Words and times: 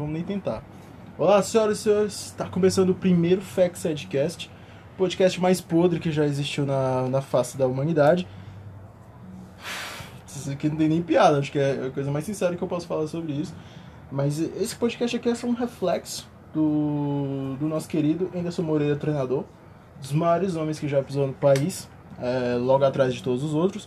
vamos 0.00 0.14
nem 0.14 0.22
tentar. 0.22 0.62
Olá, 1.18 1.42
senhoras 1.42 1.80
e 1.80 1.82
senhores, 1.82 2.14
está 2.26 2.46
começando 2.46 2.88
o 2.88 2.94
primeiro 2.94 3.42
Facts 3.42 3.84
Edcast, 3.84 4.50
podcast 4.96 5.38
mais 5.38 5.60
podre 5.60 6.00
que 6.00 6.10
já 6.10 6.24
existiu 6.24 6.64
na, 6.64 7.06
na 7.08 7.20
face 7.20 7.58
da 7.58 7.66
humanidade. 7.66 8.26
Isso 10.26 10.50
aqui 10.50 10.70
não 10.70 10.76
tem 10.76 10.88
nem 10.88 11.02
piada, 11.02 11.38
acho 11.38 11.52
que 11.52 11.58
é 11.58 11.88
a 11.88 11.90
coisa 11.90 12.10
mais 12.10 12.24
sincera 12.24 12.56
que 12.56 12.62
eu 12.62 12.68
posso 12.68 12.86
falar 12.86 13.06
sobre 13.08 13.34
isso. 13.34 13.54
Mas 14.10 14.38
esse 14.38 14.74
podcast 14.74 15.14
aqui 15.14 15.28
é 15.28 15.34
só 15.34 15.46
um 15.46 15.52
reflexo 15.52 16.26
do, 16.54 17.56
do 17.60 17.68
nosso 17.68 17.86
querido 17.86 18.30
Anderson 18.34 18.62
Moreira, 18.62 18.96
treinador, 18.96 19.44
dos 20.00 20.12
maiores 20.12 20.56
homens 20.56 20.78
que 20.78 20.88
já 20.88 21.02
pisou 21.02 21.26
no 21.26 21.34
país, 21.34 21.90
é, 22.18 22.56
logo 22.56 22.84
atrás 22.84 23.12
de 23.12 23.22
todos 23.22 23.44
os 23.44 23.52
outros. 23.52 23.86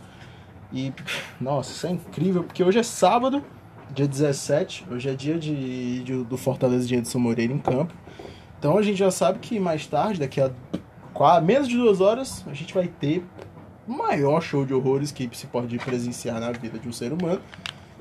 E, 0.71 0.93
nossa, 1.41 1.71
isso 1.71 1.87
é 1.87 1.91
incrível, 1.91 2.43
porque 2.43 2.63
hoje 2.63 2.77
é 2.77 2.83
sábado, 2.83 3.43
dia 3.91 4.07
17, 4.07 4.85
hoje 4.89 5.09
é 5.09 5.13
dia 5.13 5.37
de, 5.37 6.03
de 6.03 6.23
do 6.23 6.37
Fortaleza 6.37 6.87
de 6.87 6.95
Edson 6.95 7.19
Moreira 7.19 7.51
em 7.51 7.57
campo. 7.57 7.93
Então 8.59 8.77
a 8.77 8.81
gente 8.81 8.97
já 8.97 9.11
sabe 9.11 9.39
que 9.39 9.59
mais 9.59 9.85
tarde, 9.87 10.19
daqui 10.19 10.39
a 10.39 10.51
quase, 11.13 11.45
menos 11.45 11.67
de 11.67 11.75
duas 11.75 12.01
horas, 12.01 12.43
a 12.47 12.53
gente 12.53 12.73
vai 12.73 12.87
ter 12.87 13.23
o 13.87 13.91
maior 13.91 14.41
show 14.41 14.65
de 14.65 14.73
horrores 14.73 15.11
que 15.11 15.29
se 15.33 15.47
pode 15.47 15.77
presenciar 15.79 16.39
na 16.39 16.51
vida 16.51 16.79
de 16.79 16.87
um 16.87 16.93
ser 16.93 17.11
humano. 17.11 17.41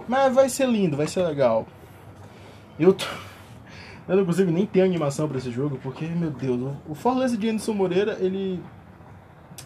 Mas 0.08 0.34
vai 0.34 0.48
ser 0.48 0.68
lindo, 0.68 0.96
vai 0.96 1.06
ser 1.06 1.22
legal. 1.22 1.66
Eu, 2.78 2.92
tô... 2.92 3.04
eu 4.08 4.16
não 4.16 4.24
consigo 4.24 4.50
nem 4.50 4.66
ter 4.66 4.82
animação 4.82 5.28
para 5.28 5.38
esse 5.38 5.50
jogo, 5.50 5.78
porque, 5.82 6.04
meu 6.06 6.30
Deus, 6.30 6.74
o 6.88 6.94
Fortaleza 6.94 7.36
de 7.36 7.48
Anderson 7.48 7.72
Moreira, 7.72 8.16
ele, 8.20 8.60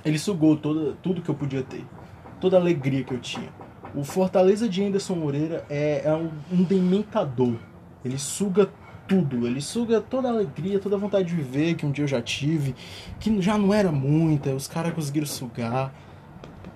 ele 0.05 0.19
sugou 0.19 0.57
toda, 0.57 0.95
tudo 1.03 1.23
que 1.23 1.29
eu 1.29 1.35
podia 1.35 1.63
ter 1.63 1.85
toda 2.41 2.57
a 2.57 2.61
alegria 2.61 3.05
que 3.05 3.13
eu 3.13 3.19
tinha. 3.19 3.49
O 3.95 4.05
Fortaleza 4.05 4.69
de 4.69 4.85
Anderson 4.85 5.15
Moreira 5.15 5.65
é, 5.71 6.03
é 6.05 6.15
um, 6.15 6.31
um 6.53 6.63
dementador. 6.63 7.55
Ele 8.05 8.19
suga 8.19 8.69
tudo. 9.07 9.47
Ele 9.47 9.61
suga 9.61 10.01
toda 10.01 10.29
a 10.29 10.31
alegria, 10.31 10.79
toda 10.79 10.97
a 10.97 10.99
vontade 10.99 11.29
de 11.29 11.35
viver 11.35 11.75
que 11.75 11.87
um 11.87 11.91
dia 11.91 12.05
eu 12.05 12.09
já 12.09 12.21
tive, 12.21 12.75
que 13.19 13.41
já 13.41 13.57
não 13.57 13.73
era 13.73 13.91
muita, 13.91 14.51
os 14.51 14.67
caras 14.67 14.93
conseguiram 14.93 15.27
sugar. 15.27 15.93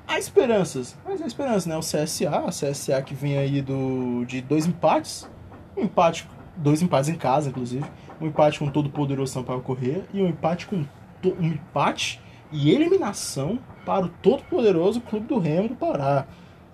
Há 0.07 0.19
esperanças, 0.19 0.97
mas 1.05 1.23
há 1.23 1.27
esperança, 1.27 1.69
né? 1.69 1.77
O 1.77 1.81
CSA, 1.81 2.31
a 2.31 2.49
CSA 2.49 3.03
que 3.03 3.15
vem 3.15 3.39
aí 3.39 3.63
do, 3.63 4.25
de 4.25 4.41
dois 4.41 4.67
empates, 4.67 5.29
um 5.77 5.83
empate, 5.83 6.29
dois 6.57 6.83
empates 6.83 7.09
em 7.09 7.15
casa, 7.15 7.49
inclusive, 7.49 7.85
um 8.21 8.27
empate 8.27 8.59
com 8.59 8.69
todo 8.69 8.87
o 8.87 8.91
poderoso 8.91 9.33
Sampaio 9.33 9.61
Corrêa 9.61 10.05
e 10.13 10.21
um 10.21 10.27
empate 10.27 10.67
com 10.67 10.85
um 11.25 11.47
empate 11.47 12.21
e 12.51 12.71
eliminação 12.71 13.59
para 13.85 14.07
o 14.07 14.09
todo-poderoso 14.09 15.01
Clube 15.01 15.27
do 15.27 15.39
Remo 15.39 15.69
do 15.69 15.77
Pará, 15.77 16.27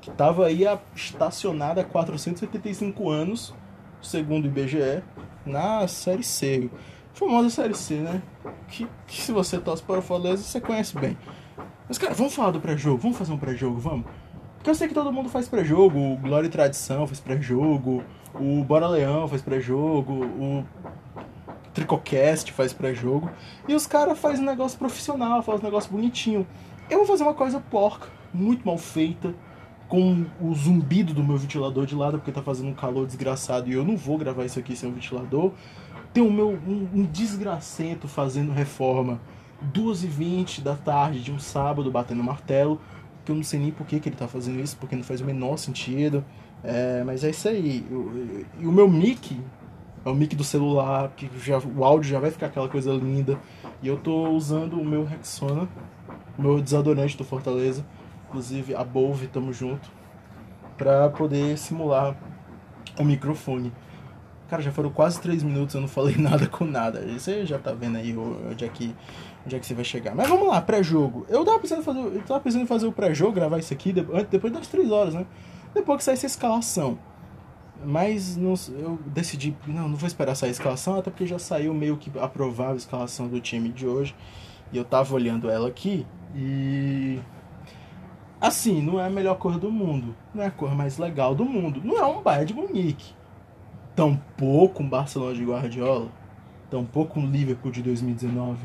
que 0.07 0.11
estava 0.11 0.47
aí 0.47 0.65
estacionado 0.95 1.81
há 1.81 1.85
475 1.85 3.11
anos, 3.11 3.53
segundo 4.01 4.45
o 4.45 4.47
IBGE, 4.47 5.03
na 5.45 5.89
Série 5.89 6.23
C. 6.23 6.71
famosa 7.13 7.51
Série 7.51 7.75
C, 7.75 7.97
né? 7.97 8.23
Que, 8.69 8.87
que 9.07 9.21
se 9.21 9.33
você 9.33 9.59
torce 9.59 9.83
para 9.83 9.99
o 9.99 10.03
Fortaleza, 10.03 10.45
você 10.45 10.61
conhece 10.61 10.97
bem. 10.97 11.19
Mas, 11.89 11.99
cara, 11.99 12.15
vamos 12.15 12.35
falar 12.35 12.53
do 12.53 12.61
pré-jogo? 12.61 12.99
Vamos 12.99 13.19
fazer 13.19 13.33
um 13.33 13.39
pré-jogo? 13.39 13.81
Vamos? 13.81 14.07
Porque 14.57 14.71
eu 14.71 14.75
sei 14.77 14.87
que 14.87 14.95
todo 14.95 15.13
mundo 15.13 15.29
faz 15.29 15.49
pré-jogo, 15.49 15.99
o 15.99 16.17
Glória 16.17 16.47
e 16.47 16.51
Tradição 16.51 17.07
faz 17.07 17.19
pré-jogo, 17.19 18.03
o 18.35 18.63
Bora 18.63 18.87
Leão 18.87 19.27
faz 19.27 19.43
pré-jogo, 19.43 20.13
o 20.13 20.65
Tricocast 21.75 22.53
faz 22.53 22.73
pré-jogo. 22.73 23.29
E 23.67 23.75
os 23.75 23.89
caras 23.89 24.19
fazem 24.19 24.43
um 24.43 24.47
negócio 24.47 24.79
profissional, 24.79 25.43
fazem 25.43 25.63
um 25.63 25.65
negócio 25.65 25.91
bonitinho. 25.91 26.47
Eu 26.89 26.99
vou 26.99 27.07
fazer 27.07 27.25
uma 27.25 27.35
coisa 27.35 27.59
porca, 27.59 28.07
muito 28.33 28.65
mal 28.65 28.79
feita, 28.79 29.35
com 29.89 30.25
o 30.41 30.55
zumbido 30.55 31.15
do 31.15 31.23
meu 31.23 31.37
ventilador 31.37 31.87
de 31.87 31.95
lado, 31.95 32.19
porque 32.19 32.33
tá 32.33 32.43
fazendo 32.43 32.69
um 32.69 32.75
calor 32.75 33.07
desgraçado 33.07 33.69
e 33.71 33.75
eu 33.75 33.85
não 33.85 33.97
vou 33.97 34.19
gravar 34.19 34.45
isso 34.45 34.59
aqui 34.59 34.75
sem 34.75 34.89
um 34.89 34.93
ventilador. 34.93 35.53
Tem 36.13 36.23
o 36.23 36.31
meu 36.31 36.51
um, 36.51 36.89
um 36.95 37.03
desgracento 37.05 38.09
fazendo 38.09 38.53
reforma 38.53 39.21
2h20 39.73 40.63
da 40.63 40.75
tarde 40.75 41.23
de 41.23 41.33
um 41.33 41.39
sábado 41.39 41.91
batendo 41.91 42.23
martelo, 42.23 42.81
que 43.25 43.33
eu 43.33 43.37
não 43.37 43.43
sei 43.43 43.61
nem 43.61 43.71
por 43.71 43.87
que, 43.87 44.01
que 44.01 44.09
ele 44.09 44.17
tá 44.17 44.29
fazendo 44.29 44.61
isso, 44.61 44.77
porque 44.79 44.97
não 44.97 45.03
faz 45.03 45.21
o 45.21 45.25
menor 45.25 45.57
sentido. 45.57 46.25
É, 46.65 47.03
mas 47.05 47.23
é 47.23 47.31
isso 47.31 47.49
aí. 47.49 47.85
E 48.59 48.67
o 48.67 48.73
meu 48.73 48.89
mic 48.89 49.39
é 50.05 50.09
o 50.09 50.15
mic 50.15 50.35
do 50.35 50.45
celular, 50.45 51.13
que 51.17 51.29
já, 51.39 51.59
o 51.59 51.85
áudio 51.85 52.11
já 52.11 52.21
vai 52.21 52.31
ficar 52.31 52.47
aquela 52.47 52.69
coisa 52.69 52.93
linda. 52.93 53.39
E 53.83 53.89
eu 53.89 53.97
tô 53.97 54.31
usando 54.31 54.81
o 54.81 54.85
meu 54.85 55.05
Rexona, 55.05 55.69
o 56.39 56.43
meu 56.43 56.61
desodorante 56.61 57.17
do 57.17 57.25
Fortaleza, 57.25 57.85
inclusive 58.37 58.75
a 58.75 58.85
Bove, 58.85 59.29
tamo 59.29 59.51
junto, 59.51 59.91
pra 60.77 61.09
poder 61.09 61.57
simular 61.57 62.15
o 62.99 63.05
microfone. 63.05 63.73
Cara, 64.49 64.63
já 64.63 64.71
foram 64.71 64.91
quase 64.91 65.21
três 65.21 65.43
minutos, 65.43 65.75
eu 65.75 65.81
não 65.81 65.89
falei 65.89 66.17
nada 66.21 66.47
com 66.47 66.65
nada. 66.65 67.01
Você 67.01 67.47
já 67.47 67.59
tá 67.59 67.73
vendo 67.73 67.97
aí 67.97 68.15
onde 68.17 68.65
é 68.65 68.69
que, 68.69 68.95
onde 69.45 69.57
é 69.57 69.59
que 69.59 69.67
você 69.67 69.75
vai 69.75 69.85
chegar. 69.85 70.15
Mas 70.15 70.29
vamos 70.29 70.47
lá, 70.49 70.61
pré-jogo. 70.61 71.25
Eu 71.31 71.45
tava 71.45 71.59
pensando 71.59 71.81
em 71.81 71.85
fazer, 71.85 72.01
eu 72.01 72.23
tava 72.23 72.41
pensando 72.41 72.67
fazer 72.67 72.87
o 72.87 72.93
pré-jogo, 72.93 73.33
gravar 73.33 73.59
isso 73.59 73.73
aqui 73.73 73.93
depois 74.31 74.53
das 74.53 74.69
três 74.69 74.91
horas, 74.91 75.15
né? 75.15 75.27
Depois 75.75 75.99
que 75.99 76.05
sair 76.05 76.15
essa 76.15 76.27
escalação. 76.27 76.99
Mas 77.85 78.37
não, 78.37 78.55
eu 78.79 78.99
decidi, 79.07 79.57
não, 79.67 79.89
não 79.89 79.97
vou 79.97 80.07
esperar 80.07 80.35
sair 80.35 80.51
a 80.51 80.53
escalação, 80.53 80.99
até 80.99 81.11
porque 81.11 81.27
já 81.27 81.39
saiu 81.39 81.73
meio 81.75 81.97
que 81.97 82.11
a 82.19 82.75
escalação 82.75 83.29
do 83.29 83.41
time 83.41 83.71
de 83.71 83.87
hoje. 83.87 84.15
E 84.73 84.77
eu 84.77 84.85
tava 84.85 85.15
olhando 85.15 85.49
ela 85.49 85.69
aqui 85.69 86.07
e. 86.35 87.19
Assim, 88.41 88.83
não 88.83 89.01
é 89.01 89.07
a 89.07 89.11
melhor 89.11 89.37
cor 89.37 89.59
do 89.59 89.71
mundo. 89.71 90.15
Não 90.35 90.43
é 90.43 90.47
a 90.47 90.51
cor 90.51 90.75
mais 90.75 90.99
legal 90.99 91.35
do 91.35 91.45
mundo. 91.45 91.81
Não 91.83 91.99
é 91.99 92.07
um 92.07 92.23
Bayern 92.23 92.47
de 92.47 92.55
Munique. 92.55 93.15
Tampouco 93.95 94.83
um 94.83 94.89
Barcelona 94.89 95.35
de 95.35 95.45
Guardiola. 95.45 96.09
Tampouco 96.71 97.19
um 97.19 97.27
Liverpool 97.27 97.73
de 97.73 97.83
2019. 97.83 98.59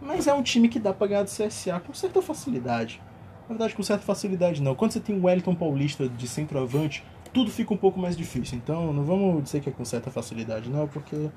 Mas 0.00 0.26
é 0.26 0.32
um 0.32 0.42
time 0.42 0.68
que 0.68 0.80
dá 0.80 0.92
pra 0.92 1.06
ganhar 1.06 1.22
do 1.22 1.30
CSA 1.30 1.78
com 1.80 1.92
certa 1.92 2.22
facilidade. 2.22 3.00
Na 3.42 3.48
verdade, 3.48 3.74
com 3.74 3.82
certa 3.82 4.04
facilidade 4.04 4.62
não. 4.62 4.74
Quando 4.74 4.92
você 4.92 5.00
tem 5.00 5.18
o 5.18 5.24
Wellington 5.26 5.54
Paulista 5.54 6.08
de 6.08 6.26
centroavante, 6.26 7.04
tudo 7.32 7.50
fica 7.50 7.74
um 7.74 7.76
pouco 7.76 8.00
mais 8.00 8.16
difícil. 8.16 8.56
Então 8.56 8.92
não 8.92 9.04
vamos 9.04 9.42
dizer 9.44 9.60
que 9.60 9.68
é 9.68 9.72
com 9.72 9.84
certa 9.84 10.10
facilidade, 10.10 10.70
não, 10.70 10.88
porque. 10.88 11.30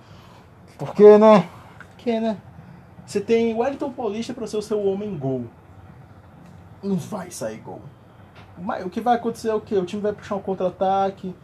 Porque, 0.78 1.18
né? 1.18 1.47
Porque, 1.95 2.19
né? 2.19 2.38
Você 3.06 3.22
tem 3.22 3.53
o 3.53 3.59
Wellington 3.59 3.91
Paulista 3.91 4.34
para 4.34 4.47
ser 4.47 4.57
o 4.57 4.62
seu 4.62 4.84
homem 4.84 5.16
gol. 5.18 5.45
Não 6.85 6.96
vai 6.96 7.31
sair 7.31 7.57
gol. 7.57 7.81
Mas 8.57 8.85
o 8.85 8.90
que 8.90 9.01
vai 9.01 9.16
acontecer 9.16 9.50
é 9.50 9.53
o 9.53 9.62
quê? 9.62 9.75
O 9.75 9.85
time 9.85 10.01
vai 10.01 10.13
puxar 10.13 10.35
um 10.35 10.41
contra-ataque. 10.41 11.35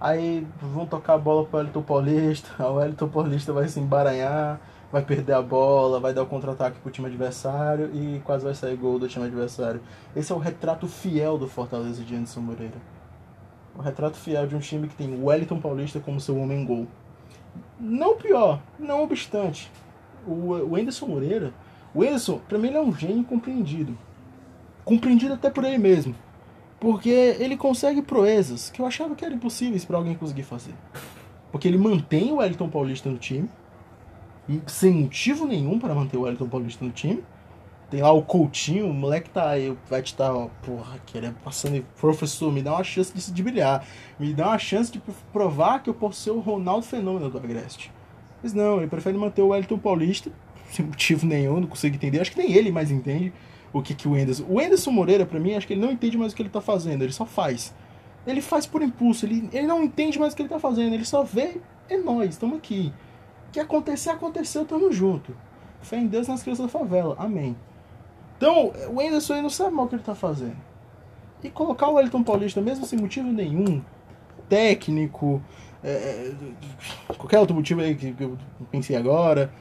Aí 0.00 0.46
vão 0.60 0.86
tocar 0.86 1.14
a 1.14 1.18
bola 1.18 1.44
para 1.44 1.58
o 1.58 1.60
Wellington 1.60 1.82
Paulista. 1.82 2.66
O 2.66 2.74
Wellington 2.74 3.08
Paulista 3.08 3.52
vai 3.52 3.68
se 3.68 3.80
embaranhar, 3.80 4.60
vai 4.90 5.02
perder 5.02 5.34
a 5.34 5.42
bola, 5.42 6.00
vai 6.00 6.14
dar 6.14 6.22
o 6.22 6.26
contra-ataque 6.26 6.78
para 6.80 6.88
o 6.88 6.92
time 6.92 7.08
adversário 7.08 7.90
e 7.94 8.20
quase 8.24 8.44
vai 8.44 8.54
sair 8.54 8.76
gol 8.76 8.98
do 8.98 9.08
time 9.08 9.26
adversário. 9.26 9.80
Esse 10.16 10.32
é 10.32 10.34
o 10.34 10.38
retrato 10.38 10.86
fiel 10.86 11.36
do 11.36 11.48
Fortaleza 11.48 12.02
de 12.02 12.14
Anderson 12.14 12.40
Moreira 12.40 12.98
o 13.78 13.80
retrato 13.80 14.16
fiel 14.16 14.44
de 14.44 14.56
um 14.56 14.58
time 14.58 14.88
que 14.88 14.96
tem 14.96 15.14
o 15.14 15.26
Wellington 15.26 15.60
Paulista 15.60 16.00
como 16.00 16.20
seu 16.20 16.36
homem 16.36 16.64
gol. 16.64 16.88
Não 17.78 18.16
pior, 18.16 18.60
não 18.76 19.04
obstante, 19.04 19.70
o, 20.26 20.74
Anderson 20.74 21.06
Moreira, 21.06 21.52
o 21.94 22.02
Anderson, 22.02 22.40
pra 22.48 22.58
mim, 22.58 22.68
ele 22.68 22.76
é 22.76 22.80
um 22.80 22.92
gênio 22.92 23.24
compreendido. 23.24 23.96
Compreendido 24.88 25.34
até 25.34 25.50
por 25.50 25.64
ele 25.64 25.76
mesmo. 25.76 26.14
Porque 26.80 27.10
ele 27.10 27.58
consegue 27.58 28.00
proezas 28.00 28.70
que 28.70 28.80
eu 28.80 28.86
achava 28.86 29.14
que 29.14 29.22
eram 29.22 29.36
impossíveis 29.36 29.84
para 29.84 29.98
alguém 29.98 30.14
conseguir 30.14 30.44
fazer. 30.44 30.72
Porque 31.52 31.68
ele 31.68 31.76
mantém 31.76 32.32
o 32.32 32.36
Wellington 32.36 32.70
Paulista 32.70 33.10
no 33.10 33.18
time, 33.18 33.50
sem 34.66 34.90
motivo 34.90 35.44
nenhum 35.44 35.78
para 35.78 35.94
manter 35.94 36.16
o 36.16 36.22
Wellington 36.22 36.48
Paulista 36.48 36.82
no 36.86 36.90
time. 36.90 37.22
Tem 37.90 38.00
lá 38.00 38.10
o 38.12 38.22
Coutinho, 38.22 38.88
o 38.88 38.94
moleque 38.94 39.28
tá 39.28 39.50
aí, 39.50 39.76
vai 39.90 40.00
te 40.00 40.16
dar, 40.16 40.34
ó, 40.34 40.48
porra, 40.62 40.98
querendo 41.04 41.36
passando, 41.44 41.84
professor, 42.00 42.50
me 42.50 42.62
dá 42.62 42.72
uma 42.72 42.84
chance 42.84 43.12
de, 43.14 43.30
de 43.30 43.42
brilhar. 43.42 43.86
Me 44.18 44.32
dá 44.32 44.48
uma 44.48 44.58
chance 44.58 44.90
de 44.90 45.02
provar 45.30 45.82
que 45.82 45.90
eu 45.90 45.94
posso 45.94 46.18
ser 46.18 46.30
o 46.30 46.40
Ronaldo 46.40 46.86
Fenômeno 46.86 47.28
do 47.28 47.36
Agreste. 47.36 47.92
Mas 48.42 48.54
não, 48.54 48.78
ele 48.78 48.86
prefere 48.86 49.18
manter 49.18 49.42
o 49.42 49.48
Wellington 49.48 49.78
Paulista, 49.78 50.32
sem 50.72 50.86
motivo 50.86 51.26
nenhum, 51.26 51.60
não 51.60 51.68
consigo 51.68 51.94
entender. 51.94 52.22
Acho 52.22 52.30
que 52.30 52.38
nem 52.38 52.52
ele 52.54 52.72
mais 52.72 52.90
entende 52.90 53.34
o 53.72 53.82
que, 53.82 53.94
que 53.94 54.08
o 54.08 54.16
Enderson. 54.16 54.44
O 54.48 54.60
Enderson 54.60 54.90
Moreira, 54.90 55.26
para 55.26 55.38
mim, 55.38 55.54
acho 55.54 55.66
que 55.66 55.72
ele 55.74 55.80
não 55.80 55.92
entende 55.92 56.16
mais 56.16 56.32
o 56.32 56.36
que 56.36 56.42
ele 56.42 56.48
tá 56.48 56.60
fazendo, 56.60 57.02
ele 57.02 57.12
só 57.12 57.26
faz. 57.26 57.74
Ele 58.26 58.40
faz 58.40 58.66
por 58.66 58.82
impulso, 58.82 59.26
ele, 59.26 59.48
ele 59.52 59.66
não 59.66 59.82
entende 59.82 60.18
mais 60.18 60.32
o 60.32 60.36
que 60.36 60.42
ele 60.42 60.48
tá 60.48 60.58
fazendo, 60.58 60.92
ele 60.94 61.04
só 61.04 61.22
vê, 61.22 61.60
é 61.88 61.96
nós, 61.96 62.30
estamos 62.30 62.58
aqui. 62.58 62.92
O 63.48 63.52
que 63.52 63.60
acontecer, 63.60 64.10
aconteceu, 64.10 64.64
tamo 64.64 64.92
junto. 64.92 65.34
Fé 65.80 65.96
em 65.96 66.06
Deus 66.06 66.28
nas 66.28 66.42
crianças 66.42 66.66
da 66.66 66.70
favela. 66.70 67.14
Amém. 67.18 67.56
Então, 68.36 68.72
o 68.92 69.00
Anderson 69.00 69.34
aí 69.34 69.42
não 69.42 69.50
sabe 69.50 69.74
mal 69.74 69.86
o 69.86 69.88
que 69.88 69.94
ele 69.94 70.02
tá 70.02 70.14
fazendo. 70.14 70.56
E 71.42 71.50
colocar 71.50 71.88
o 71.88 71.94
Wellington 71.94 72.22
Paulista, 72.22 72.60
mesmo 72.60 72.84
sem 72.84 72.98
motivo 72.98 73.32
nenhum, 73.32 73.82
técnico, 74.48 75.42
é, 75.82 76.32
é 77.08 77.14
qualquer 77.14 77.38
outro 77.38 77.54
motivo 77.54 77.80
aí 77.80 77.94
que, 77.94 78.14
eu 78.18 78.36
pensei 78.70 78.96
agora, 78.96 79.52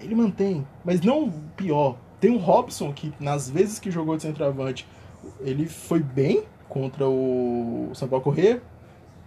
ele 0.00 0.14
mantém. 0.14 0.66
Mas 0.84 1.00
não 1.00 1.30
pior. 1.56 1.96
Tem 2.20 2.30
o 2.30 2.38
Robson 2.38 2.92
que, 2.92 3.12
nas 3.20 3.48
vezes 3.48 3.78
que 3.78 3.90
jogou 3.90 4.16
de 4.16 4.22
centroavante, 4.22 4.86
ele 5.40 5.66
foi 5.66 6.00
bem 6.00 6.42
contra 6.68 7.08
o 7.08 7.90
São 7.94 8.08
Paulo 8.08 8.24
Corrêa, 8.24 8.62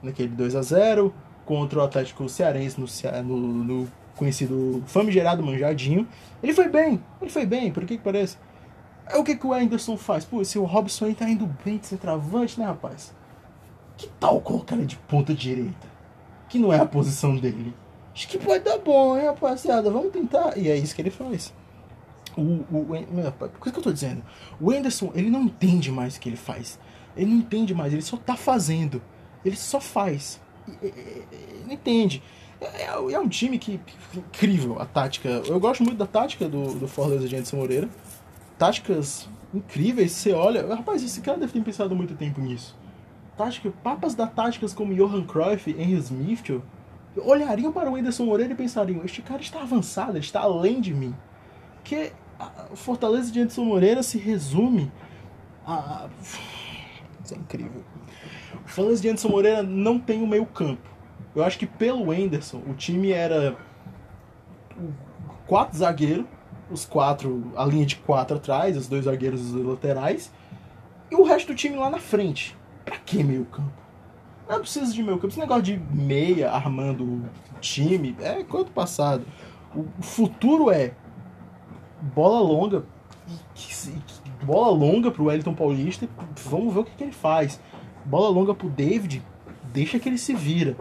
naquele 0.01 0.29
2 0.29 0.55
a 0.55 0.61
0 0.61 1.13
contra 1.45 1.79
o 1.79 1.81
Atlético 1.81 2.27
Cearense 2.27 2.79
no, 2.79 2.87
no, 3.23 3.63
no 3.63 3.87
conhecido 4.15 4.83
famigerado 4.85 5.43
Manjadinho. 5.43 6.07
Ele 6.41 6.53
foi 6.53 6.69
bem, 6.69 7.01
ele 7.21 7.31
foi 7.31 7.45
bem, 7.45 7.71
por 7.71 7.85
que 7.85 7.97
que 7.97 8.03
parece? 8.03 8.37
É 9.07 9.17
o 9.17 9.23
que, 9.23 9.35
que 9.35 9.45
o 9.45 9.53
Anderson 9.53 9.97
faz? 9.97 10.23
Pô, 10.23 10.43
se 10.43 10.57
o 10.59 10.63
Robson 10.63 11.05
aí 11.05 11.15
tá 11.15 11.27
indo 11.29 11.49
bem 11.65 11.77
de 11.77 11.87
centroavante, 11.87 12.59
né, 12.59 12.65
rapaz? 12.65 13.13
Que 13.97 14.07
tal 14.19 14.39
colocar 14.41 14.75
ele 14.75 14.85
de 14.85 14.95
ponta 14.95 15.33
direita? 15.33 15.87
Que 16.47 16.59
não 16.59 16.71
é 16.71 16.79
a 16.79 16.85
posição 16.85 17.35
dele. 17.35 17.73
Acho 18.13 18.27
que 18.27 18.37
pode 18.37 18.63
dar 18.63 18.77
bom, 18.77 19.17
hein, 19.17 19.25
rapaziada? 19.25 19.89
Vamos 19.89 20.11
tentar. 20.11 20.57
E 20.57 20.69
é 20.69 20.75
isso 20.75 20.95
que 20.95 21.01
ele 21.01 21.09
faz. 21.09 21.53
O, 22.35 22.41
o, 22.41 22.87
o, 22.91 23.61
que, 23.61 23.77
eu 23.77 23.83
tô 23.83 23.91
dizendo? 23.91 24.23
O 24.59 24.71
Anderson, 24.71 25.11
ele 25.13 25.29
não 25.29 25.43
entende 25.43 25.91
mais 25.91 26.15
o 26.15 26.19
que 26.19 26.29
ele 26.29 26.37
faz. 26.37 26.79
Ele 27.15 27.29
não 27.29 27.37
entende 27.37 27.73
mais, 27.73 27.91
ele 27.91 28.01
só 28.01 28.17
tá 28.17 28.35
fazendo. 28.35 29.01
Ele 29.43 29.55
só 29.55 29.81
faz. 29.81 30.39
Ele 30.81 31.73
entende. 31.73 32.23
É, 32.61 32.85
é, 32.85 33.19
um 33.19 33.27
time 33.27 33.57
que, 33.57 33.79
que, 33.79 34.19
incrível 34.19 34.79
a 34.79 34.85
tática. 34.85 35.27
Eu 35.29 35.59
gosto 35.59 35.83
muito 35.83 35.97
da 35.97 36.05
tática 36.05 36.47
do, 36.47 36.75
do 36.75 36.87
Fortaleza 36.87 37.27
de 37.27 37.35
Anderson 37.35 37.57
Moreira. 37.57 37.89
Táticas 38.57 39.27
incríveis, 39.53 40.11
você 40.11 40.31
olha. 40.31 40.65
Rapaz, 40.73 41.03
esse 41.03 41.21
cara 41.21 41.37
deve 41.37 41.51
ter 41.51 41.61
pensado 41.61 41.95
muito 41.95 42.13
tempo 42.15 42.39
nisso. 42.39 42.77
Tática, 43.35 43.71
papas 43.83 44.13
da 44.13 44.27
táticas 44.27 44.73
como 44.73 44.93
Johan 44.93 45.25
Cruyff, 45.25 45.71
Henry 45.71 45.97
Smith, 45.97 46.61
olhariam 47.17 47.71
para 47.71 47.89
o 47.89 47.95
Anderson 47.95 48.25
Moreira 48.25 48.53
e 48.53 48.55
pensariam: 48.55 49.03
este 49.03 49.21
cara 49.23 49.41
está 49.41 49.61
avançado, 49.61 50.11
ele 50.11 50.19
está 50.19 50.41
além 50.41 50.79
de 50.79 50.93
mim. 50.93 51.15
Porque 51.75 52.11
o 52.71 52.75
Fortaleza 52.75 53.31
de 53.31 53.39
Anderson 53.39 53.65
Moreira 53.65 54.03
se 54.03 54.17
resume 54.17 54.91
a. 55.65 56.07
Isso 57.23 57.33
é 57.33 57.37
incrível. 57.37 57.83
O 58.65 58.67
Fortaleza 58.67 59.01
de 59.01 59.09
Anderson 59.09 59.29
Moreira 59.29 59.63
não 59.63 59.99
tem 59.99 60.21
o 60.21 60.23
um 60.23 60.27
meio-campo. 60.27 60.89
Eu 61.35 61.43
acho 61.43 61.57
que 61.57 61.65
pelo 61.65 62.11
Anderson, 62.11 62.61
o 62.67 62.73
time 62.73 63.11
era 63.11 63.55
quatro 65.47 65.77
zagueiros, 65.77 66.25
os 66.69 66.85
quatro, 66.85 67.51
a 67.55 67.65
linha 67.65 67.85
de 67.85 67.97
quatro 67.97 68.37
atrás, 68.37 68.75
os 68.75 68.87
dois 68.87 69.05
zagueiros 69.05 69.53
os 69.53 69.65
laterais, 69.65 70.31
e 71.09 71.15
o 71.15 71.23
resto 71.23 71.47
do 71.47 71.55
time 71.55 71.75
lá 71.75 71.89
na 71.89 71.99
frente. 71.99 72.57
Pra 72.85 72.97
que 72.97 73.23
meio 73.23 73.45
campo? 73.45 73.71
Não 74.49 74.59
precisa 74.59 74.91
de 74.91 75.01
meio 75.01 75.17
campo. 75.17 75.27
Esse 75.27 75.39
negócio 75.39 75.63
de 75.63 75.77
meia 75.77 76.51
armando 76.51 77.03
o 77.03 77.23
time 77.61 78.15
é 78.19 78.43
quanto 78.43 78.71
passado. 78.71 79.25
O 79.73 79.85
futuro 80.01 80.69
é 80.69 80.93
bola 82.01 82.39
longa, 82.39 82.83
bola 84.43 84.71
longa 84.71 85.11
pro 85.11 85.25
Wellington 85.25 85.53
Paulista, 85.53 86.07
vamos 86.45 86.73
ver 86.73 86.79
o 86.81 86.83
que, 86.83 86.91
que 86.95 87.03
ele 87.03 87.11
faz. 87.11 87.59
Bola 88.05 88.29
longa 88.29 88.53
pro 88.53 88.69
David, 88.69 89.23
deixa 89.71 89.99
que 89.99 90.09
ele 90.09 90.17
se 90.17 90.33
vira. 90.33 90.75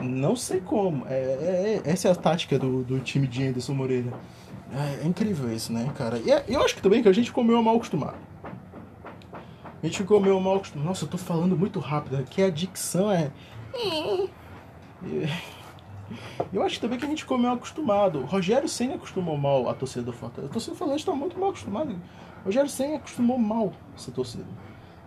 Não 0.00 0.34
sei 0.34 0.60
como. 0.60 1.06
É, 1.06 1.12
é, 1.12 1.82
é, 1.84 1.90
essa 1.90 2.08
é 2.08 2.10
a 2.10 2.14
tática 2.14 2.58
do, 2.58 2.82
do 2.82 2.98
time 3.00 3.26
de 3.26 3.46
Anderson 3.46 3.74
Moreira. 3.74 4.12
É, 4.72 5.04
é 5.04 5.06
incrível 5.06 5.52
isso, 5.52 5.72
né, 5.72 5.92
cara? 5.96 6.18
E 6.18 6.30
é, 6.30 6.44
eu 6.48 6.62
acho 6.62 6.74
que 6.74 6.82
também 6.82 7.02
que 7.02 7.08
a 7.08 7.12
gente 7.12 7.30
comeu 7.30 7.62
mal 7.62 7.76
acostumado. 7.76 8.16
A 9.82 9.86
gente 9.86 9.98
ficou 9.98 10.20
meio 10.20 10.40
mal 10.40 10.56
acostumado. 10.56 10.86
Nossa, 10.86 11.04
eu 11.04 11.08
tô 11.08 11.18
falando 11.18 11.56
muito 11.56 11.78
rápido. 11.78 12.16
Aqui 12.16 12.42
a 12.42 12.48
dicção 12.48 13.10
é. 13.10 13.30
Eu 16.52 16.62
acho 16.62 16.80
também 16.80 16.98
que 16.98 17.04
a 17.04 17.08
gente 17.08 17.22
ficou 17.22 17.38
meio 17.38 17.52
acostumado. 17.52 18.22
Rogério 18.22 18.68
Senna 18.68 18.94
acostumou 18.94 19.36
mal 19.36 19.68
a 19.68 19.74
torcida 19.74 20.02
do 20.02 20.12
Fortaleza. 20.12 20.50
A 20.50 20.52
torcida 20.52 20.74
do 20.74 20.78
Fortaleza 20.78 21.02
está 21.02 21.12
muito 21.14 21.38
mal 21.38 21.50
acostumada. 21.50 21.94
Rogério 22.44 22.68
Senna 22.68 22.96
acostumou 22.96 23.38
mal 23.38 23.72
essa 23.96 24.10
torcida. 24.10 24.46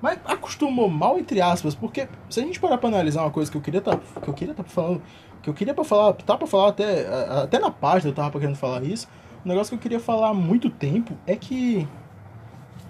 Mas 0.01 0.19
acostumou 0.25 0.89
mal, 0.89 1.17
entre 1.17 1.41
aspas, 1.41 1.73
porque 1.73 2.07
se 2.29 2.39
a 2.39 2.43
gente 2.43 2.59
parar 2.59 2.77
pra 2.77 2.89
analisar 2.89 3.21
uma 3.21 3.31
coisa 3.31 3.49
que 3.49 3.57
eu 3.57 3.61
queria 3.61 3.81
tá, 3.81 3.97
que 3.97 4.27
eu 4.27 4.33
queria 4.33 4.53
tá 4.53 4.63
falando, 4.63 5.01
que 5.41 5.49
eu 5.49 5.53
queria 5.53 5.73
para 5.73 5.83
falar, 5.83 6.13
tá 6.13 6.37
para 6.37 6.47
falar 6.47 6.69
até 6.69 7.07
até 7.43 7.59
na 7.59 7.71
página 7.71 8.11
eu 8.11 8.15
tava 8.15 8.39
querendo 8.39 8.55
falar 8.55 8.83
isso. 8.83 9.07
Um 9.45 9.49
negócio 9.49 9.69
que 9.69 9.75
eu 9.75 9.81
queria 9.81 9.99
falar 9.99 10.29
há 10.29 10.33
muito 10.33 10.69
tempo 10.69 11.13
é 11.25 11.35
que 11.35 11.87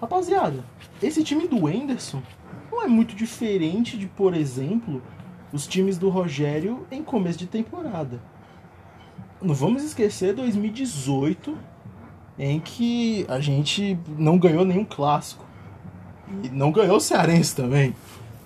rapaziada, 0.00 0.64
esse 1.02 1.22
time 1.22 1.46
do 1.46 1.68
Enderson 1.68 2.22
não 2.70 2.82
é 2.82 2.86
muito 2.86 3.14
diferente 3.14 3.96
de, 3.96 4.06
por 4.06 4.34
exemplo, 4.34 5.02
os 5.52 5.66
times 5.66 5.98
do 5.98 6.08
Rogério 6.08 6.86
em 6.90 7.02
começo 7.02 7.38
de 7.38 7.46
temporada. 7.46 8.20
Não 9.40 9.54
vamos 9.54 9.84
esquecer 9.84 10.34
2018, 10.34 11.56
em 12.38 12.58
que 12.60 13.24
a 13.28 13.40
gente 13.40 13.98
não 14.18 14.38
ganhou 14.38 14.64
nenhum 14.64 14.84
clássico. 14.84 15.44
E 16.42 16.48
não 16.48 16.72
ganhou 16.72 16.96
o 16.96 17.00
Cearense 17.00 17.54
também. 17.54 17.94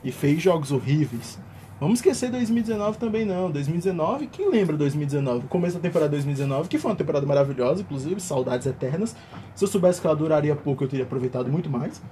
E 0.04 0.12
fez 0.12 0.42
jogos 0.42 0.70
horríveis. 0.72 1.38
Vamos 1.80 2.00
esquecer 2.00 2.30
2019 2.30 2.98
também 2.98 3.24
não. 3.24 3.50
2019, 3.50 4.26
quem 4.26 4.50
lembra 4.50 4.76
2019? 4.76 5.46
O 5.46 5.48
começo 5.48 5.76
da 5.76 5.80
temporada 5.80 6.10
2019, 6.10 6.68
que 6.68 6.78
foi 6.78 6.90
uma 6.90 6.96
temporada 6.96 7.24
maravilhosa, 7.24 7.80
inclusive, 7.80 8.20
saudades 8.20 8.66
eternas. 8.66 9.16
Se 9.54 9.64
eu 9.64 9.68
soubesse 9.68 9.98
que 9.98 10.06
ela 10.06 10.14
duraria 10.14 10.54
pouco, 10.54 10.84
eu 10.84 10.88
teria 10.88 11.06
aproveitado 11.06 11.50
muito 11.50 11.70
mais. 11.70 12.02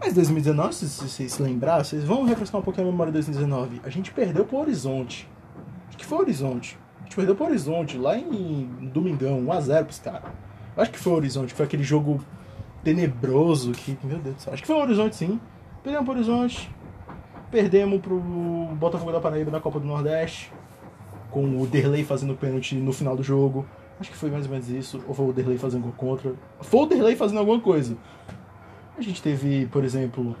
Mas 0.00 0.14
2019, 0.14 0.74
se 0.74 0.86
vocês 0.86 1.32
se 1.32 1.42
lembrar, 1.42 1.84
vocês 1.84 2.04
vão 2.04 2.24
refrescar 2.24 2.60
um 2.60 2.64
pouquinho 2.64 2.86
a 2.86 2.90
memória 2.90 3.10
de 3.10 3.16
2019. 3.16 3.80
A 3.84 3.90
gente 3.90 4.12
perdeu 4.12 4.44
pro 4.44 4.58
Horizonte. 4.58 5.28
Acho 5.88 5.98
que 5.98 6.06
foi 6.06 6.18
o 6.18 6.20
Horizonte. 6.20 6.78
A 7.00 7.02
gente 7.02 7.16
perdeu 7.16 7.34
pro 7.34 7.46
Horizonte 7.46 7.98
lá 7.98 8.16
em 8.16 8.64
Domingão, 8.92 9.42
1x0 9.42 9.84
pros 9.84 9.98
caras. 9.98 10.30
Acho 10.76 10.92
que 10.92 10.98
foi 10.98 11.12
o 11.12 11.16
Horizonte, 11.16 11.52
foi 11.52 11.66
aquele 11.66 11.82
jogo 11.82 12.20
tenebroso 12.84 13.72
que, 13.72 13.98
meu 14.04 14.18
Deus 14.18 14.36
do 14.36 14.40
céu. 14.40 14.52
Acho 14.52 14.62
que 14.62 14.68
foi 14.68 14.76
o 14.76 14.80
Horizonte 14.80 15.16
sim. 15.16 15.40
Perdemos 15.82 16.06
pro 16.06 16.14
Horizonte. 16.14 16.70
Perdemos 17.50 18.00
pro 18.00 18.20
Botafogo 18.20 19.10
da 19.10 19.20
Paraíba 19.20 19.50
na 19.50 19.60
Copa 19.60 19.80
do 19.80 19.86
Nordeste. 19.86 20.52
Com 21.30 21.60
o 21.60 21.66
Derlei 21.66 22.04
fazendo 22.04 22.34
pênalti 22.36 22.76
no 22.76 22.92
final 22.92 23.16
do 23.16 23.22
jogo. 23.22 23.66
Acho 23.98 24.10
que 24.10 24.16
foi 24.16 24.30
mais 24.30 24.44
ou 24.44 24.52
menos 24.52 24.68
isso. 24.68 25.02
Ou 25.08 25.14
foi 25.14 25.26
o 25.26 25.32
Derlei 25.32 25.58
fazendo 25.58 25.82
gol 25.82 25.92
contra. 25.96 26.34
Foi 26.60 26.80
o 26.80 26.86
Derlei 26.86 27.16
fazendo 27.16 27.38
alguma 27.38 27.60
coisa. 27.60 27.96
A 28.98 29.00
gente 29.00 29.22
teve, 29.22 29.66
por 29.66 29.84
exemplo. 29.84 30.36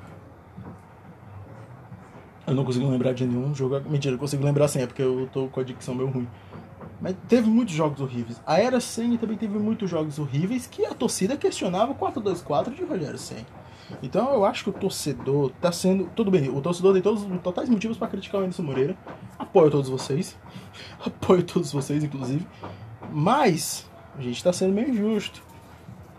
Eu 2.44 2.54
não 2.54 2.64
consigo 2.64 2.88
lembrar 2.88 3.12
de 3.12 3.24
nenhum 3.24 3.54
jogo. 3.54 3.80
Mentira, 3.88 4.16
eu 4.16 4.18
consigo 4.18 4.44
lembrar 4.44 4.66
sim, 4.66 4.80
é 4.80 4.86
porque 4.86 5.02
eu 5.02 5.28
tô 5.32 5.46
com 5.46 5.60
a 5.60 5.62
dicção 5.62 5.94
meio 5.94 6.10
ruim. 6.10 6.26
Mas 7.00 7.14
teve 7.28 7.48
muitos 7.48 7.72
jogos 7.72 8.00
horríveis. 8.00 8.40
A 8.44 8.58
Era 8.58 8.80
Senna 8.80 9.16
também 9.16 9.36
teve 9.36 9.56
muitos 9.56 9.88
jogos 9.88 10.18
horríveis 10.18 10.66
que 10.66 10.84
a 10.84 10.92
torcida 10.92 11.36
questionava 11.36 11.92
o 11.92 11.94
4-2-4 11.94 12.74
de 12.74 12.82
Rogério 12.82 13.18
Senna. 13.18 13.46
Então 14.02 14.32
eu 14.32 14.44
acho 14.44 14.64
que 14.64 14.70
o 14.70 14.72
torcedor 14.72 15.52
tá 15.60 15.70
sendo. 15.70 16.10
Tudo 16.16 16.28
bem, 16.28 16.48
o 16.48 16.60
torcedor 16.60 16.94
tem 16.94 17.02
todos 17.02 17.22
os 17.22 17.40
totais 17.40 17.68
motivos 17.68 17.96
para 17.96 18.08
criticar 18.08 18.40
o 18.40 18.44
Anderson 18.44 18.64
Moreira. 18.64 18.96
Apoio 19.38 19.70
todos 19.70 19.88
vocês. 19.88 20.36
Apoio 21.04 21.44
todos 21.44 21.72
vocês, 21.72 22.02
inclusive. 22.02 22.44
Mas 23.12 23.88
a 24.18 24.20
gente 24.20 24.42
tá 24.42 24.52
sendo 24.52 24.74
meio 24.74 24.92
justo. 24.92 25.46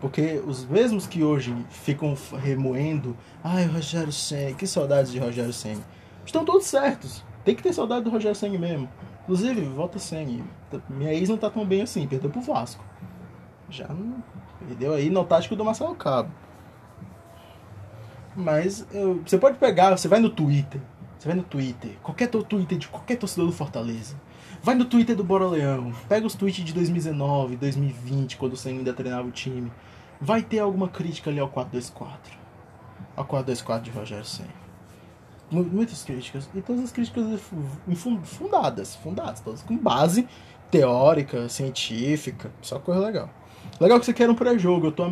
Porque 0.00 0.42
os 0.46 0.64
mesmos 0.64 1.06
que 1.06 1.22
hoje 1.22 1.54
ficam 1.68 2.16
remoendo, 2.42 3.16
ai, 3.44 3.66
Rogério 3.66 4.12
Senna, 4.12 4.54
que 4.54 4.66
saudades 4.66 5.12
de 5.12 5.18
Rogério 5.18 5.52
Senna. 5.52 5.82
Estão 6.24 6.44
todos 6.44 6.66
certos. 6.66 7.22
Tem 7.44 7.54
que 7.54 7.62
ter 7.62 7.72
saudade 7.72 8.04
do 8.04 8.10
Rogério 8.10 8.34
Senna 8.34 8.58
mesmo. 8.58 8.88
Inclusive, 9.22 9.60
volta 9.62 9.98
Senna. 9.98 10.42
Minha 10.88 11.12
ex 11.12 11.28
não 11.28 11.36
tá 11.36 11.50
tão 11.50 11.66
bem 11.66 11.82
assim, 11.82 12.06
perdeu 12.06 12.30
pro 12.30 12.40
Vasco. 12.40 12.82
Já 13.68 13.88
não. 13.88 14.22
Perdeu 14.66 14.94
aí 14.94 15.10
no 15.10 15.24
tático 15.24 15.54
do 15.54 15.64
Marcelo 15.64 15.94
Cabo. 15.94 16.30
Mas 18.34 18.86
eu, 18.92 19.20
você 19.24 19.36
pode 19.36 19.58
pegar, 19.58 19.96
você 19.96 20.08
vai 20.08 20.20
no 20.20 20.30
Twitter. 20.30 20.80
Você 21.20 21.28
vai 21.28 21.36
no 21.36 21.42
Twitter, 21.42 21.98
qualquer 22.02 22.28
Twitter 22.28 22.78
de 22.78 22.88
qualquer 22.88 23.16
torcedor 23.16 23.46
do 23.46 23.52
Fortaleza. 23.52 24.18
Vai 24.62 24.74
no 24.74 24.86
Twitter 24.86 25.14
do 25.14 25.22
Bora 25.22 25.46
Leão. 25.46 25.92
Pega 26.08 26.26
os 26.26 26.34
tweets 26.34 26.64
de 26.64 26.72
2019, 26.72 27.56
2020, 27.56 28.38
quando 28.38 28.56
você 28.56 28.70
ainda 28.70 28.92
treinava 28.92 29.28
o 29.28 29.30
time 29.30 29.70
vai 30.20 30.42
ter 30.42 30.58
alguma 30.58 30.88
crítica 30.88 31.30
ali 31.30 31.40
ao 31.40 31.48
424. 31.48 32.38
Ao 33.16 33.24
424 33.24 33.90
de 33.90 33.98
Rogério 33.98 34.24
Senna. 34.24 34.60
Muitas 35.50 36.04
críticas. 36.04 36.48
E 36.54 36.60
todas 36.60 36.84
as 36.84 36.92
críticas 36.92 37.40
fundadas, 38.24 38.94
fundadas, 38.96 39.40
todas 39.40 39.62
com 39.62 39.76
base 39.76 40.28
teórica, 40.70 41.48
científica, 41.48 42.52
só 42.62 42.78
coisa 42.78 43.00
legal. 43.00 43.28
Legal 43.80 43.98
que 43.98 44.06
você 44.06 44.12
quer 44.12 44.30
um 44.30 44.34
pré-jogo, 44.34 44.86
eu 44.86 44.92
tô 44.92 45.02
há 45.02 45.10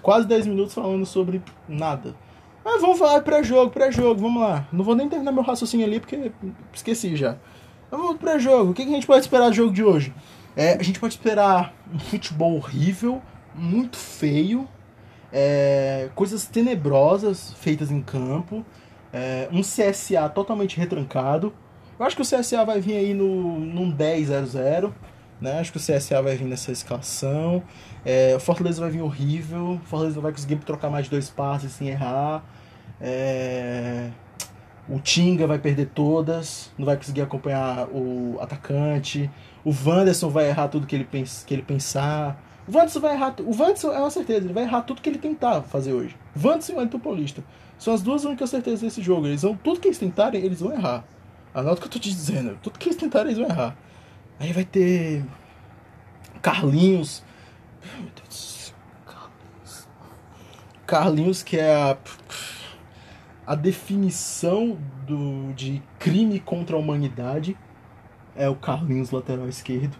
quase 0.00 0.26
10 0.26 0.46
minutos 0.46 0.72
falando 0.72 1.04
sobre 1.04 1.42
nada. 1.68 2.14
Mas 2.64 2.80
vamos 2.80 2.98
falar 2.98 3.20
pré-jogo, 3.22 3.70
pré-jogo, 3.70 4.20
vamos 4.20 4.42
lá. 4.42 4.66
Não 4.72 4.84
vou 4.84 4.94
nem 4.94 5.08
terminar 5.08 5.32
meu 5.32 5.42
raciocínio 5.42 5.86
ali 5.86 5.98
porque 5.98 6.30
esqueci 6.72 7.16
já. 7.16 7.36
Vamos 7.90 8.10
pro 8.10 8.18
pré-jogo. 8.18 8.70
O 8.70 8.74
que 8.74 8.82
a 8.82 8.86
gente 8.86 9.06
pode 9.06 9.20
esperar 9.20 9.48
do 9.48 9.54
jogo 9.54 9.72
de 9.72 9.82
hoje? 9.82 10.14
É, 10.56 10.74
a 10.74 10.82
gente 10.82 11.00
pode 11.00 11.14
esperar 11.14 11.74
um 11.92 11.98
futebol 11.98 12.56
horrível, 12.56 13.22
muito 13.54 13.96
feio, 13.96 14.68
é, 15.32 16.08
coisas 16.14 16.46
tenebrosas 16.46 17.52
feitas 17.54 17.90
em 17.90 18.02
campo, 18.02 18.64
é, 19.12 19.48
um 19.50 19.60
CSA 19.60 20.28
totalmente 20.28 20.76
retrancado. 20.76 21.52
Eu 21.98 22.06
acho 22.06 22.16
que 22.16 22.22
o 22.22 22.24
CSA 22.24 22.64
vai 22.64 22.80
vir 22.80 22.96
aí 22.96 23.14
no, 23.14 23.58
num 23.58 23.94
10-0-0. 23.94 24.92
Né? 25.40 25.58
Acho 25.58 25.72
que 25.72 25.78
o 25.78 25.80
CSA 25.80 26.20
vai 26.20 26.36
vir 26.36 26.44
nessa 26.44 26.70
escalação. 26.70 27.62
É, 28.04 28.34
o 28.36 28.40
Fortaleza 28.40 28.80
vai 28.80 28.90
vir 28.90 29.00
horrível. 29.00 29.80
O 29.82 29.86
Fortaleza 29.86 30.20
vai 30.20 30.32
conseguir 30.32 30.56
trocar 30.56 30.90
mais 30.90 31.08
dois 31.08 31.30
passes 31.30 31.72
sem 31.72 31.88
errar. 31.88 32.44
É... 33.00 34.10
O 34.88 34.98
Tinga 34.98 35.46
vai 35.46 35.58
perder 35.58 35.86
todas, 35.94 36.72
não 36.76 36.84
vai 36.84 36.96
conseguir 36.96 37.20
acompanhar 37.20 37.86
o 37.92 38.38
atacante. 38.40 39.30
O 39.64 39.70
Wanderson 39.70 40.28
vai 40.28 40.48
errar 40.48 40.66
tudo 40.66 40.86
que 40.86 40.96
ele, 40.96 41.04
pens 41.04 41.44
que 41.46 41.54
ele 41.54 41.62
pensar. 41.62 42.42
O 42.66 42.76
Wanderson 42.76 42.98
vai 42.98 43.14
errar. 43.14 43.36
O 43.40 43.50
Wanderson 43.50 43.92
é 43.92 43.98
uma 43.98 44.10
certeza, 44.10 44.46
ele 44.46 44.52
vai 44.52 44.64
errar 44.64 44.82
tudo 44.82 45.00
que 45.00 45.08
ele 45.08 45.18
tentar 45.18 45.62
fazer 45.62 45.92
hoje. 45.92 46.16
Wanderson 46.36 46.72
e 46.72 46.74
o 46.74 46.78
Wellington 46.78 46.98
Paulista. 46.98 47.44
São 47.78 47.94
as 47.94 48.02
duas 48.02 48.24
únicas 48.24 48.50
certezas 48.50 48.80
desse 48.80 49.00
jogo. 49.00 49.26
Eles 49.26 49.42
vão. 49.42 49.56
Tudo 49.56 49.78
que 49.78 49.88
eles 49.88 49.98
tentarem, 49.98 50.42
eles 50.42 50.60
vão 50.60 50.72
errar. 50.72 51.04
Anota 51.54 51.76
o 51.76 51.80
que 51.80 51.86
eu 51.86 51.90
tô 51.92 51.98
te 51.98 52.10
dizendo. 52.10 52.58
Tudo 52.60 52.78
que 52.78 52.88
eles 52.88 52.96
tentarem, 52.96 53.28
eles 53.28 53.38
vão 53.38 53.48
errar. 53.48 53.76
Aí 54.40 54.54
vai 54.54 54.64
ter. 54.64 55.22
Carlinhos. 56.40 57.22
Meu 57.98 58.08
Deus. 58.16 58.74
Carlinhos. 59.04 59.88
Carlinhos, 60.86 61.42
que 61.42 61.58
é 61.58 61.74
a. 61.74 61.96
A 63.46 63.54
definição 63.54 64.78
do, 65.06 65.52
de 65.54 65.82
crime 65.98 66.38
contra 66.38 66.76
a 66.76 66.78
humanidade 66.78 67.56
é 68.36 68.48
o 68.48 68.54
Carlinhos, 68.54 69.10
lateral 69.10 69.48
esquerdo. 69.48 69.96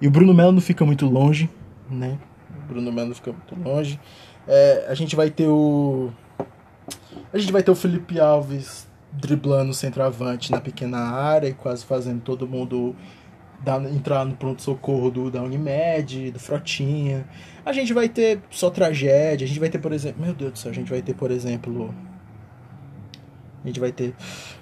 E 0.00 0.08
o 0.08 0.10
Bruno 0.10 0.32
Melo 0.32 0.52
não 0.52 0.60
fica 0.60 0.84
muito 0.84 1.06
longe, 1.06 1.50
né? 1.88 2.18
O 2.64 2.66
Bruno 2.66 2.90
Melo 2.90 3.08
não 3.08 3.14
fica 3.14 3.30
muito 3.30 3.54
longe. 3.60 4.00
É, 4.48 4.86
a 4.88 4.94
gente 4.94 5.14
vai 5.14 5.30
ter 5.30 5.48
o. 5.48 6.10
A 7.32 7.38
gente 7.38 7.52
vai 7.52 7.62
ter 7.62 7.70
o 7.70 7.74
Felipe 7.76 8.18
Alves 8.18 8.88
driblando 9.12 9.70
o 9.70 9.74
centroavante 9.74 10.50
na 10.50 10.60
pequena 10.60 10.98
área 10.98 11.48
e 11.48 11.52
quase 11.52 11.84
fazendo 11.84 12.22
todo 12.22 12.48
mundo 12.48 12.96
dar, 13.64 13.82
entrar 13.84 14.24
no 14.24 14.34
pronto-socorro 14.34 15.10
do, 15.10 15.30
da 15.30 15.42
Unimed, 15.42 16.30
do 16.30 16.38
Frotinha. 16.38 17.26
A 17.64 17.72
gente 17.72 17.92
vai 17.92 18.08
ter 18.08 18.40
só 18.50 18.70
tragédia, 18.70 19.44
a 19.44 19.48
gente 19.48 19.60
vai 19.60 19.68
ter, 19.68 19.78
por 19.78 19.92
exemplo. 19.92 20.24
Meu 20.24 20.34
Deus 20.34 20.52
do 20.52 20.58
céu, 20.58 20.70
a 20.70 20.74
gente 20.74 20.90
vai 20.90 21.02
ter, 21.02 21.14
por 21.14 21.30
exemplo. 21.30 21.94
A 23.62 23.66
gente 23.66 23.78
vai 23.78 23.92
ter. 23.92 24.14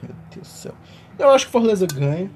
Meu 0.03 0.15
Deus 0.35 0.47
do 0.47 0.53
céu. 0.53 0.75
Eu 1.19 1.31
acho 1.31 1.47
que 1.47 1.53
Fortaleza 1.53 1.87
ganha. 1.87 2.31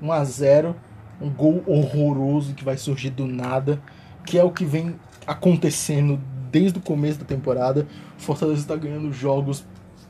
1 0.00 0.12
a 0.12 0.24
0 0.24 0.76
Um 1.20 1.28
gol 1.28 1.62
horroroso 1.66 2.54
que 2.54 2.64
vai 2.64 2.76
surgir 2.76 3.10
do 3.10 3.26
nada. 3.26 3.82
Que 4.24 4.38
é 4.38 4.44
o 4.44 4.50
que 4.50 4.64
vem 4.64 4.94
acontecendo 5.26 6.20
desde 6.50 6.78
o 6.78 6.82
começo 6.82 7.18
da 7.18 7.24
temporada. 7.24 7.86
Fortaleza 8.16 8.60
está 8.60 8.76
ganhando 8.76 9.12
jogos 9.12 9.64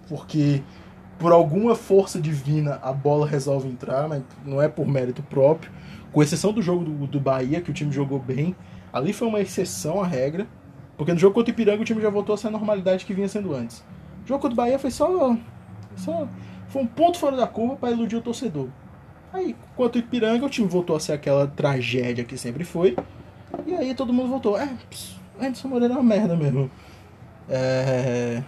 porque 0.08 0.62
por 1.20 1.32
alguma 1.32 1.74
força 1.74 2.18
divina 2.18 2.80
a 2.82 2.92
bola 2.94 3.26
resolve 3.26 3.68
entrar, 3.68 4.08
mas 4.08 4.22
não 4.44 4.60
é 4.60 4.68
por 4.68 4.88
mérito 4.88 5.22
próprio. 5.22 5.70
Com 6.10 6.22
exceção 6.22 6.50
do 6.50 6.62
jogo 6.62 6.82
do, 6.82 7.06
do 7.06 7.20
Bahia, 7.20 7.60
que 7.60 7.70
o 7.70 7.74
time 7.74 7.92
jogou 7.92 8.18
bem. 8.18 8.56
Ali 8.90 9.12
foi 9.12 9.28
uma 9.28 9.38
exceção 9.38 10.02
à 10.02 10.06
regra. 10.06 10.46
Porque 10.96 11.12
no 11.12 11.18
jogo 11.18 11.34
contra 11.34 11.50
o 11.50 11.54
Ipiranga 11.54 11.82
o 11.82 11.84
time 11.84 12.00
já 12.00 12.08
voltou 12.08 12.34
a 12.34 12.38
ser 12.38 12.48
a 12.48 12.50
normalidade 12.50 13.04
que 13.04 13.12
vinha 13.12 13.28
sendo 13.28 13.54
antes. 13.54 13.84
O 14.24 14.28
jogo 14.28 14.40
contra 14.40 14.54
o 14.54 14.56
Bahia 14.56 14.78
foi 14.78 14.90
só. 14.90 15.36
só 15.94 16.26
foi 16.68 16.82
um 16.82 16.86
ponto 16.86 17.18
fora 17.18 17.36
da 17.36 17.46
curva 17.46 17.76
para 17.76 17.90
iludir 17.90 18.16
o 18.16 18.22
torcedor. 18.22 18.68
Aí, 19.32 19.54
quanto 19.76 19.96
o 19.96 19.98
Ipiranga, 19.98 20.46
o 20.46 20.48
time 20.48 20.66
voltou 20.66 20.96
a 20.96 21.00
ser 21.00 21.12
aquela 21.12 21.46
tragédia 21.46 22.24
que 22.24 22.36
sempre 22.38 22.64
foi. 22.64 22.96
E 23.66 23.74
aí 23.74 23.94
todo 23.94 24.12
mundo 24.12 24.30
voltou. 24.30 24.58
É, 24.58 24.66
pss, 24.88 25.16
Anderson 25.38 25.68
Moreira 25.68 25.94
é 25.94 25.96
uma 25.96 26.02
merda 26.02 26.34
mesmo. 26.34 26.70
É. 27.48 28.42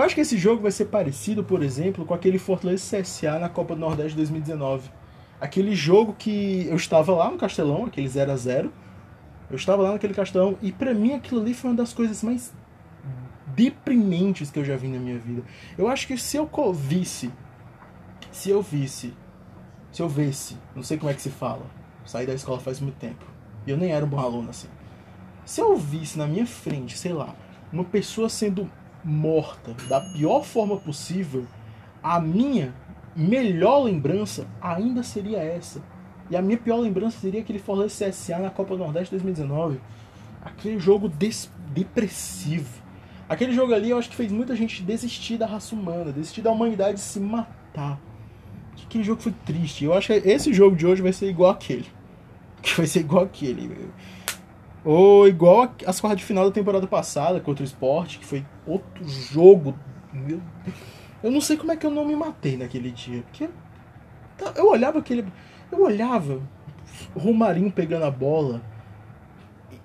Eu 0.00 0.04
acho 0.06 0.14
que 0.14 0.22
esse 0.22 0.38
jogo 0.38 0.62
vai 0.62 0.70
ser 0.70 0.86
parecido, 0.86 1.44
por 1.44 1.62
exemplo, 1.62 2.06
com 2.06 2.14
aquele 2.14 2.38
Fortaleza 2.38 3.02
CSA 3.02 3.38
na 3.38 3.50
Copa 3.50 3.74
do 3.74 3.82
Nordeste 3.82 4.12
de 4.12 4.16
2019. 4.16 4.90
Aquele 5.38 5.74
jogo 5.74 6.14
que 6.14 6.66
eu 6.66 6.76
estava 6.76 7.12
lá 7.12 7.30
no 7.30 7.36
Castelão, 7.36 7.84
aquele 7.84 8.08
0 8.08 8.32
a 8.32 8.36
0 8.36 8.72
Eu 9.50 9.56
estava 9.56 9.82
lá 9.82 9.92
naquele 9.92 10.14
Castelão 10.14 10.56
e 10.62 10.72
para 10.72 10.94
mim 10.94 11.12
aquilo 11.12 11.42
ali 11.42 11.52
foi 11.52 11.68
uma 11.68 11.76
das 11.76 11.92
coisas 11.92 12.22
mais 12.22 12.50
deprimentes 13.48 14.50
que 14.50 14.58
eu 14.58 14.64
já 14.64 14.74
vi 14.74 14.88
na 14.88 14.98
minha 14.98 15.18
vida. 15.18 15.42
Eu 15.76 15.86
acho 15.86 16.06
que 16.06 16.16
se 16.16 16.38
eu 16.38 16.48
visse, 16.72 17.30
se 18.32 18.48
eu 18.48 18.62
visse, 18.62 19.12
se 19.92 20.00
eu 20.00 20.08
visse, 20.08 20.56
não 20.74 20.82
sei 20.82 20.96
como 20.96 21.10
é 21.10 21.14
que 21.14 21.20
se 21.20 21.28
fala, 21.28 21.66
saí 22.06 22.26
da 22.26 22.32
escola 22.32 22.58
faz 22.58 22.80
muito 22.80 22.96
tempo, 22.96 23.26
e 23.66 23.70
eu 23.70 23.76
nem 23.76 23.92
era 23.92 24.06
um 24.06 24.08
bom 24.08 24.18
aluno 24.18 24.48
assim. 24.48 24.68
Se 25.44 25.60
eu 25.60 25.76
visse 25.76 26.16
na 26.16 26.26
minha 26.26 26.46
frente, 26.46 26.96
sei 26.96 27.12
lá, 27.12 27.36
uma 27.70 27.84
pessoa 27.84 28.30
sendo 28.30 28.66
morta 29.04 29.74
da 29.88 30.00
pior 30.00 30.44
forma 30.44 30.76
possível, 30.76 31.46
a 32.02 32.20
minha 32.20 32.74
melhor 33.14 33.84
lembrança 33.84 34.46
ainda 34.60 35.02
seria 35.02 35.38
essa. 35.38 35.82
E 36.30 36.36
a 36.36 36.42
minha 36.42 36.56
pior 36.56 36.78
lembrança 36.78 37.18
seria 37.18 37.40
aquele 37.40 37.58
Fortaleza 37.58 38.08
CSA 38.08 38.38
na 38.38 38.50
Copa 38.50 38.76
do 38.76 38.84
Nordeste 38.84 39.10
2019. 39.10 39.80
Aquele 40.42 40.78
jogo 40.78 41.10
depressivo. 41.68 42.80
Aquele 43.28 43.52
jogo 43.52 43.74
ali 43.74 43.90
eu 43.90 43.98
acho 43.98 44.08
que 44.08 44.16
fez 44.16 44.30
muita 44.30 44.54
gente 44.54 44.82
desistir 44.82 45.36
da 45.36 45.46
raça 45.46 45.74
humana, 45.74 46.12
desistir 46.12 46.42
da 46.42 46.50
humanidade 46.50 47.00
se 47.00 47.18
matar. 47.18 47.98
Aquele 48.84 49.04
jogo 49.04 49.20
foi 49.20 49.32
triste. 49.44 49.84
Eu 49.84 49.94
acho 49.94 50.08
que 50.08 50.28
esse 50.28 50.52
jogo 50.52 50.74
de 50.74 50.86
hoje 50.86 51.02
vai 51.02 51.12
ser 51.12 51.28
igual 51.28 51.52
aquele. 51.52 51.86
Que 52.62 52.76
vai 52.76 52.86
ser 52.86 53.00
igual 53.00 53.24
aquele. 53.24 53.88
Ou 54.84 55.28
igual 55.28 55.74
as 55.86 56.00
quartas 56.00 56.20
de 56.20 56.26
final 56.26 56.44
da 56.44 56.50
temporada 56.50 56.86
passada 56.86 57.38
contra 57.40 57.62
o 57.62 57.66
Sport, 57.66 58.18
que 58.18 58.24
foi 58.24 58.44
outro 58.66 59.06
jogo. 59.06 59.78
Meu 60.12 60.40
Eu 61.22 61.30
não 61.30 61.40
sei 61.40 61.56
como 61.56 61.72
é 61.72 61.76
que 61.76 61.84
eu 61.84 61.90
não 61.90 62.04
me 62.04 62.16
matei 62.16 62.56
naquele 62.56 62.90
dia. 62.90 63.22
Porque 63.22 63.48
eu 64.56 64.68
olhava 64.68 64.98
aquele. 64.98 65.24
Eu 65.70 65.82
olhava 65.82 66.40
Romarinho 67.14 67.70
pegando 67.70 68.04
a 68.04 68.10
bola. 68.10 68.62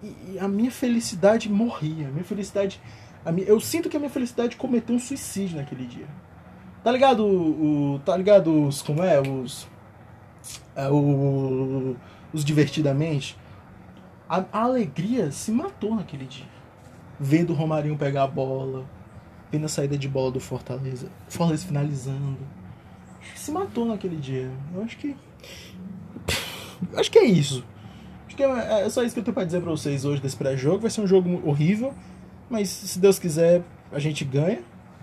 E, 0.02 0.34
e 0.34 0.40
a 0.40 0.48
minha 0.48 0.72
felicidade 0.72 1.52
morria. 1.52 2.08
A 2.08 2.12
minha 2.12 2.24
felicidade. 2.24 2.82
A 3.25 3.32
minha, 3.32 3.48
eu 3.48 3.60
sinto 3.60 3.90
que 3.90 3.98
a 3.98 4.00
minha 4.00 4.10
felicidade 4.10 4.56
cometeu 4.56 4.96
um 4.96 5.00
suicídio 5.00 5.58
naquele 5.58 5.86
dia. 5.86 6.08
Tá 6.84 6.92
ligado 6.92 7.25
o. 7.25 8.00
Tá 8.06 8.16
ligado 8.16 8.68
os. 8.68 8.82
Como 8.82 9.04
é? 9.04 9.20
Os. 9.20 9.68
É, 10.74 10.88
o, 10.90 11.96
os 12.32 12.46
divertidamente 12.46 13.38
a, 14.27 14.44
a, 14.51 14.62
alegria 14.63 15.32
se 15.32 15.51
matou 15.51 15.96
naquele 15.96 16.25
dia. 16.25 16.46
Vendo 17.20 17.51
o 17.51 17.55
Romarinho 17.55 17.98
pegar 17.98 18.24
a 18.24 18.27
bola, 18.27 18.86
vendo 19.51 19.65
a 19.65 19.70
saída 19.70 19.98
de 19.98 20.08
bola 20.08 20.32
do 20.32 20.39
Fortaleza, 20.39 21.08
Fortaleza 21.29 21.65
finalizando. 21.65 22.38
Se 23.36 23.51
matou 23.51 23.86
naquele 23.86 24.17
dia. 24.17 24.51
Eu 24.74 24.84
acho 24.84 24.98
que. 24.98 25.15
Acho 26.96 27.12
que 27.12 27.20
é 27.20 27.25
isso. 27.25 27.63
Acho 28.27 28.36
que 28.36 28.44
é, 28.44 28.82
é 28.82 28.89
só 28.89 29.03
isso 29.03 29.13
que 29.13 29.20
eu 29.20 29.24
tenho 29.24 29.34
pra 29.34 29.46
dizer 29.46 29.62
pra 29.62 29.72
vocês 29.72 30.05
hoje 30.05 30.22
desse 30.22 30.36
pré-jogo. 30.36 30.79
Vai 30.79 30.91
ser 30.91 31.01
um 31.01 31.08
jogo 31.08 31.41
horrível, 31.48 31.94
mas 32.50 32.70
se 32.70 33.00
Deus 33.00 33.17
quiser, 33.17 33.63
a 33.91 34.00
gente 34.00 34.25
ganha. 34.25 34.62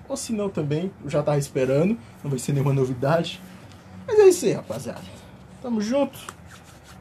Ou 0.08 0.16
se 0.16 0.32
não 0.32 0.50
também, 0.50 0.92
já 1.06 1.22
tava 1.22 1.38
esperando, 1.38 1.96
não 2.22 2.30
vai 2.30 2.38
ser 2.38 2.52
nenhuma 2.52 2.72
novidade. 2.72 3.40
Mas 4.06 4.18
é 4.18 4.28
isso 4.28 4.44
aí, 4.44 4.52
rapaziada. 4.52 5.00
Tamo 5.62 5.80
junto. 5.80 6.18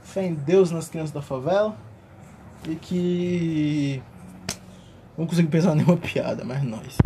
Fé 0.04 0.26
em 0.26 0.34
Deus 0.34 0.72
nas 0.72 0.88
crianças 0.88 1.12
da 1.12 1.22
favela 1.22 1.78
e 2.68 2.76
que 2.76 4.04
não 5.18 5.26
consigo 5.26 5.50
pensar 5.50 5.76
nenhuma 5.76 5.98
piada, 6.02 6.44
mas 6.44 6.64
nós. 6.64 6.98